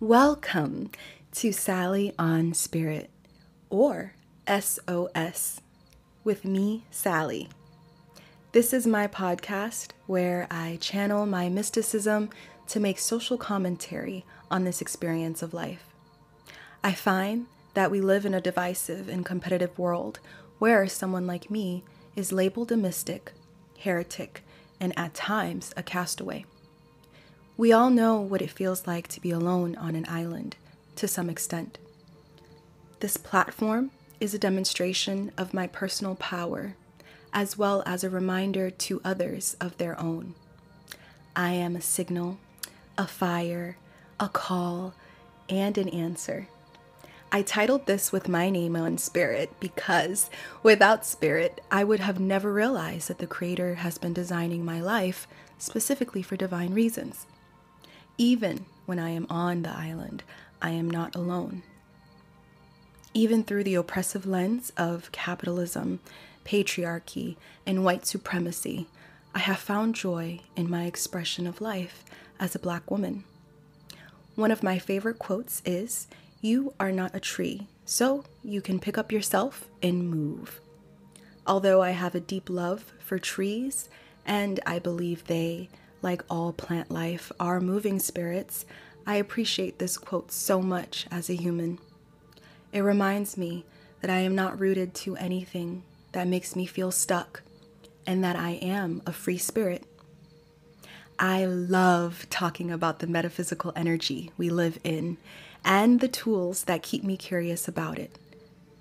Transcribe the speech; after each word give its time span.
Welcome 0.00 0.92
to 1.32 1.50
Sally 1.50 2.14
on 2.16 2.54
Spirit, 2.54 3.10
or 3.68 4.12
SOS, 4.46 5.60
with 6.22 6.44
me, 6.44 6.84
Sally. 6.88 7.48
This 8.52 8.72
is 8.72 8.86
my 8.86 9.08
podcast 9.08 9.88
where 10.06 10.46
I 10.52 10.78
channel 10.80 11.26
my 11.26 11.48
mysticism 11.48 12.30
to 12.68 12.78
make 12.78 13.00
social 13.00 13.36
commentary 13.36 14.24
on 14.52 14.62
this 14.62 14.80
experience 14.80 15.42
of 15.42 15.52
life. 15.52 15.92
I 16.84 16.92
find 16.92 17.46
that 17.74 17.90
we 17.90 18.00
live 18.00 18.24
in 18.24 18.34
a 18.34 18.40
divisive 18.40 19.08
and 19.08 19.26
competitive 19.26 19.76
world 19.80 20.20
where 20.60 20.86
someone 20.86 21.26
like 21.26 21.50
me 21.50 21.82
is 22.14 22.30
labeled 22.30 22.70
a 22.70 22.76
mystic, 22.76 23.32
heretic, 23.76 24.44
and 24.78 24.96
at 24.96 25.14
times 25.14 25.74
a 25.76 25.82
castaway. 25.82 26.44
We 27.58 27.72
all 27.72 27.90
know 27.90 28.20
what 28.20 28.40
it 28.40 28.52
feels 28.52 28.86
like 28.86 29.08
to 29.08 29.20
be 29.20 29.32
alone 29.32 29.74
on 29.74 29.96
an 29.96 30.06
island 30.08 30.54
to 30.94 31.08
some 31.08 31.28
extent. 31.28 31.76
This 33.00 33.16
platform 33.16 33.90
is 34.20 34.32
a 34.32 34.38
demonstration 34.38 35.32
of 35.36 35.52
my 35.52 35.66
personal 35.66 36.14
power, 36.14 36.76
as 37.32 37.58
well 37.58 37.82
as 37.84 38.04
a 38.04 38.10
reminder 38.10 38.70
to 38.70 39.00
others 39.04 39.56
of 39.60 39.76
their 39.76 40.00
own. 40.00 40.36
I 41.34 41.50
am 41.50 41.74
a 41.74 41.80
signal, 41.80 42.38
a 42.96 43.08
fire, 43.08 43.76
a 44.20 44.28
call, 44.28 44.94
and 45.48 45.76
an 45.78 45.88
answer. 45.88 46.46
I 47.32 47.42
titled 47.42 47.86
this 47.86 48.12
with 48.12 48.28
my 48.28 48.50
name 48.50 48.76
on 48.76 48.98
Spirit 48.98 49.50
because 49.58 50.30
without 50.62 51.04
Spirit, 51.04 51.60
I 51.72 51.82
would 51.82 51.98
have 51.98 52.20
never 52.20 52.52
realized 52.52 53.08
that 53.08 53.18
the 53.18 53.26
Creator 53.26 53.74
has 53.74 53.98
been 53.98 54.12
designing 54.12 54.64
my 54.64 54.80
life 54.80 55.26
specifically 55.58 56.22
for 56.22 56.36
divine 56.36 56.72
reasons. 56.72 57.26
Even 58.20 58.66
when 58.84 58.98
I 58.98 59.10
am 59.10 59.28
on 59.30 59.62
the 59.62 59.70
island, 59.70 60.24
I 60.60 60.70
am 60.70 60.90
not 60.90 61.14
alone. 61.14 61.62
Even 63.14 63.44
through 63.44 63.62
the 63.62 63.76
oppressive 63.76 64.26
lens 64.26 64.72
of 64.76 65.12
capitalism, 65.12 66.00
patriarchy, 66.44 67.36
and 67.64 67.84
white 67.84 68.06
supremacy, 68.06 68.88
I 69.36 69.38
have 69.38 69.58
found 69.58 69.94
joy 69.94 70.40
in 70.56 70.68
my 70.68 70.86
expression 70.86 71.46
of 71.46 71.60
life 71.60 72.04
as 72.40 72.56
a 72.56 72.60
black 72.60 72.90
woman. 72.90 73.22
One 74.34 74.50
of 74.50 74.64
my 74.64 74.80
favorite 74.80 75.20
quotes 75.20 75.62
is 75.64 76.08
You 76.40 76.74
are 76.80 76.92
not 76.92 77.14
a 77.14 77.20
tree, 77.20 77.68
so 77.84 78.24
you 78.42 78.60
can 78.60 78.80
pick 78.80 78.98
up 78.98 79.12
yourself 79.12 79.68
and 79.80 80.10
move. 80.10 80.60
Although 81.46 81.82
I 81.82 81.90
have 81.90 82.16
a 82.16 82.20
deep 82.20 82.50
love 82.50 82.92
for 82.98 83.18
trees, 83.18 83.88
and 84.26 84.58
I 84.66 84.80
believe 84.80 85.24
they 85.24 85.68
like 86.02 86.22
all 86.30 86.52
plant 86.52 86.90
life, 86.90 87.32
are 87.40 87.60
moving 87.60 87.98
spirits, 87.98 88.64
I 89.06 89.16
appreciate 89.16 89.78
this 89.78 89.96
quote 89.96 90.30
so 90.30 90.60
much 90.60 91.06
as 91.10 91.30
a 91.30 91.34
human. 91.34 91.78
It 92.72 92.80
reminds 92.80 93.36
me 93.36 93.64
that 94.00 94.10
I 94.10 94.18
am 94.18 94.34
not 94.34 94.60
rooted 94.60 94.94
to 94.96 95.16
anything 95.16 95.82
that 96.12 96.28
makes 96.28 96.54
me 96.54 96.66
feel 96.66 96.90
stuck 96.90 97.42
and 98.06 98.22
that 98.22 98.36
I 98.36 98.52
am 98.52 99.02
a 99.06 99.12
free 99.12 99.38
spirit. 99.38 99.84
I 101.18 101.46
love 101.46 102.26
talking 102.30 102.70
about 102.70 103.00
the 103.00 103.06
metaphysical 103.06 103.72
energy 103.74 104.30
we 104.36 104.50
live 104.50 104.78
in 104.84 105.16
and 105.64 106.00
the 106.00 106.08
tools 106.08 106.64
that 106.64 106.82
keep 106.82 107.02
me 107.02 107.16
curious 107.16 107.66
about 107.66 107.98
it. 107.98 108.18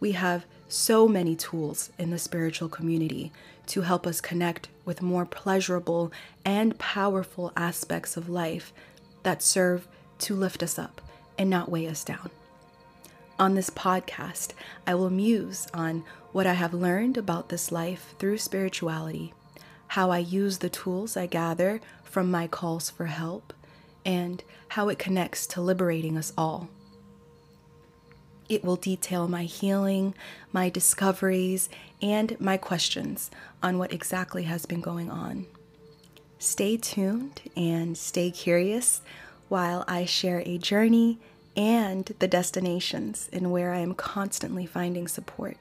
We 0.00 0.12
have 0.12 0.44
so 0.68 1.06
many 1.06 1.36
tools 1.36 1.90
in 1.98 2.10
the 2.10 2.18
spiritual 2.18 2.68
community 2.68 3.32
to 3.66 3.82
help 3.82 4.06
us 4.06 4.20
connect 4.20 4.68
with 4.84 5.02
more 5.02 5.26
pleasurable 5.26 6.12
and 6.44 6.78
powerful 6.78 7.52
aspects 7.56 8.16
of 8.16 8.28
life 8.28 8.72
that 9.22 9.42
serve 9.42 9.88
to 10.18 10.34
lift 10.34 10.62
us 10.62 10.78
up 10.78 11.00
and 11.38 11.50
not 11.50 11.70
weigh 11.70 11.86
us 11.86 12.04
down. 12.04 12.30
On 13.38 13.54
this 13.54 13.70
podcast, 13.70 14.52
I 14.86 14.94
will 14.94 15.10
muse 15.10 15.66
on 15.74 16.04
what 16.32 16.46
I 16.46 16.54
have 16.54 16.72
learned 16.72 17.18
about 17.18 17.48
this 17.48 17.70
life 17.70 18.14
through 18.18 18.38
spirituality, 18.38 19.34
how 19.88 20.10
I 20.10 20.18
use 20.18 20.58
the 20.58 20.70
tools 20.70 21.16
I 21.16 21.26
gather 21.26 21.80
from 22.02 22.30
my 22.30 22.46
calls 22.46 22.88
for 22.88 23.06
help, 23.06 23.52
and 24.04 24.42
how 24.68 24.88
it 24.88 24.98
connects 24.98 25.46
to 25.48 25.60
liberating 25.60 26.16
us 26.16 26.32
all. 26.38 26.68
It 28.48 28.64
will 28.64 28.76
detail 28.76 29.28
my 29.28 29.44
healing, 29.44 30.14
my 30.52 30.68
discoveries, 30.68 31.68
and 32.00 32.40
my 32.40 32.56
questions 32.56 33.30
on 33.62 33.78
what 33.78 33.92
exactly 33.92 34.44
has 34.44 34.66
been 34.66 34.80
going 34.80 35.10
on. 35.10 35.46
Stay 36.38 36.76
tuned 36.76 37.42
and 37.56 37.96
stay 37.96 38.30
curious 38.30 39.00
while 39.48 39.84
I 39.88 40.04
share 40.04 40.42
a 40.44 40.58
journey 40.58 41.18
and 41.56 42.04
the 42.18 42.28
destinations 42.28 43.28
in 43.32 43.50
where 43.50 43.72
I 43.72 43.78
am 43.78 43.94
constantly 43.94 44.66
finding 44.66 45.08
support. 45.08 45.56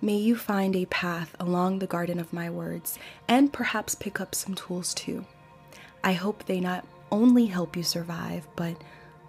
May 0.00 0.16
you 0.16 0.36
find 0.36 0.74
a 0.74 0.86
path 0.86 1.34
along 1.38 1.78
the 1.78 1.86
garden 1.86 2.18
of 2.18 2.32
my 2.32 2.48
words 2.48 2.98
and 3.26 3.52
perhaps 3.52 3.94
pick 3.94 4.20
up 4.20 4.34
some 4.34 4.54
tools 4.54 4.94
too. 4.94 5.26
I 6.02 6.12
hope 6.12 6.44
they 6.44 6.60
not 6.60 6.86
only 7.10 7.46
help 7.46 7.76
you 7.76 7.82
survive, 7.82 8.46
but 8.56 8.76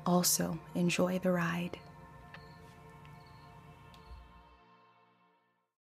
also 0.06 0.60
enjoy 0.76 1.20
the 1.20 1.32
ride. 1.32 1.78